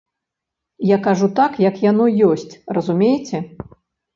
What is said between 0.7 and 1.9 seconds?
Я кажу так, як